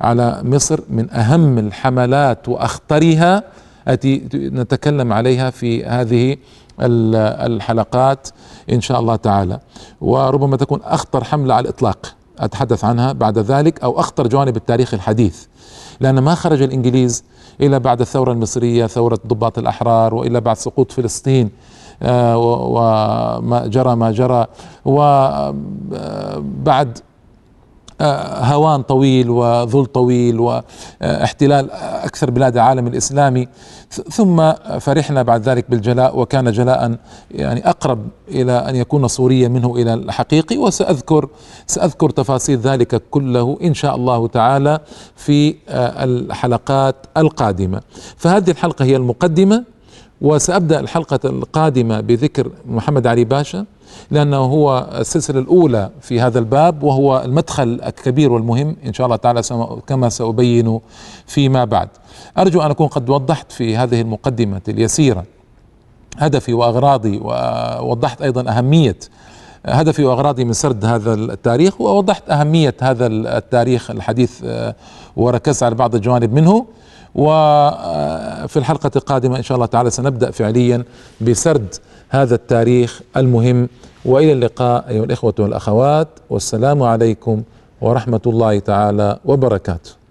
على 0.00 0.40
مصر 0.44 0.80
من 0.90 1.10
أهم 1.10 1.58
الحملات 1.58 2.48
وأخطرها 2.48 3.42
التي 3.88 4.28
نتكلم 4.34 5.12
عليها 5.12 5.50
في 5.50 5.84
هذه 5.84 6.36
الحلقات 6.80 8.28
إن 8.72 8.80
شاء 8.80 9.00
الله 9.00 9.16
تعالى. 9.16 9.58
وربما 10.00 10.56
تكون 10.56 10.80
أخطر 10.82 11.24
حملة 11.24 11.54
على 11.54 11.64
الإطلاق 11.64 12.14
أتحدث 12.38 12.84
عنها 12.84 13.12
بعد 13.12 13.38
ذلك 13.38 13.82
أو 13.82 14.00
أخطر 14.00 14.26
جوانب 14.26 14.56
التاريخ 14.56 14.94
الحديث. 14.94 15.44
لأن 16.00 16.18
ما 16.18 16.34
خرج 16.34 16.62
الإنجليز 16.62 17.24
إلى 17.60 17.80
بعد 17.80 18.00
الثورة 18.00 18.32
المصرية 18.32 18.86
ثورة 18.86 19.18
ضباط 19.26 19.58
الأحرار 19.58 20.14
وإلى 20.14 20.40
بعد 20.40 20.56
سقوط 20.56 20.92
فلسطين 20.92 21.50
آه، 22.02 22.36
وما 22.36 23.66
جرى 23.66 23.96
ما 23.96 24.10
جرى. 24.10 24.46
وبعد 24.84 25.58
آه، 25.94 27.02
هوان 28.00 28.82
طويل 28.82 29.30
وذل 29.30 29.86
طويل 29.86 30.40
واحتلال 30.40 31.70
أكثر 31.70 32.30
بلاد 32.30 32.56
العالم 32.56 32.86
الإسلامي. 32.86 33.48
ثم 34.10 34.52
فرحنا 34.80 35.22
بعد 35.22 35.48
ذلك 35.48 35.70
بالجلاء 35.70 36.18
وكان 36.18 36.52
جلاء 36.52 36.96
يعني 37.30 37.68
أقرب 37.68 37.98
إلى 38.28 38.52
أن 38.52 38.76
يكون 38.76 39.08
صوريا 39.08 39.48
منه 39.48 39.76
إلى 39.76 39.94
الحقيقي. 39.94 40.56
وساذكر 40.56 41.28
سأذكر 41.66 42.10
تفاصيل 42.10 42.58
ذلك 42.58 43.02
كله 43.10 43.58
إن 43.62 43.74
شاء 43.74 43.96
الله 43.96 44.28
تعالى 44.28 44.80
في 45.16 45.54
آه، 45.68 46.04
الحلقات 46.04 46.96
القادمة. 47.16 47.80
فهذه 48.16 48.50
الحلقة 48.50 48.84
هي 48.84 48.96
المقدمة. 48.96 49.73
وسأبدأ 50.20 50.80
الحلقة 50.80 51.20
القادمة 51.24 52.00
بذكر 52.00 52.50
محمد 52.66 53.06
علي 53.06 53.24
باشا 53.24 53.64
لأنه 54.10 54.36
هو 54.36 54.88
السلسلة 54.98 55.40
الأولى 55.40 55.90
في 56.00 56.20
هذا 56.20 56.38
الباب 56.38 56.82
وهو 56.82 57.22
المدخل 57.24 57.80
الكبير 57.86 58.32
والمهم 58.32 58.76
إن 58.86 58.92
شاء 58.92 59.06
الله 59.06 59.16
تعالى 59.16 59.42
كما 59.86 60.08
سأبين 60.08 60.80
فيما 61.26 61.64
بعد. 61.64 61.88
أرجو 62.38 62.62
أن 62.62 62.70
أكون 62.70 62.86
قد 62.86 63.10
وضحت 63.10 63.52
في 63.52 63.76
هذه 63.76 64.00
المقدمة 64.00 64.60
اليسيرة. 64.68 65.24
هدفي 66.18 66.52
وأغراضي 66.52 67.18
ووضحت 67.18 68.22
أيضا 68.22 68.50
أهمية 68.58 68.96
هدفي 69.66 70.04
وأغراضي 70.04 70.44
من 70.44 70.52
سرد 70.52 70.84
هذا 70.84 71.14
التاريخ 71.14 71.80
ووضحت 71.80 72.30
أهمية 72.30 72.74
هذا 72.80 73.06
التاريخ 73.06 73.90
الحديث 73.90 74.40
آه، 74.44 74.74
وركزت 75.16 75.62
على 75.62 75.74
بعض 75.74 75.94
الجوانب 75.94 76.32
منه. 76.32 76.66
وفي 77.14 78.56
الحلقة 78.56 78.90
القادمة 78.96 79.36
إن 79.36 79.42
شاء 79.42 79.56
الله 79.56 79.66
تعالى 79.66 79.90
سنبدأ 79.90 80.30
فعليا 80.30 80.84
بسرد 81.20 81.74
هذا 82.08 82.34
التاريخ 82.34 83.00
المهم. 83.16 83.68
وإلى 84.04 84.32
اللقاء 84.32 84.88
أيها 84.88 85.04
الإخوة 85.04 85.34
والأخوات. 85.38 86.08
والسلام 86.30 86.82
عليكم 86.82 87.42
ورحمة 87.80 88.20
الله 88.26 88.58
تعالى 88.58 89.18
وبركاته. 89.24 90.03